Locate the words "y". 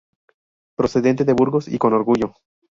1.67-1.77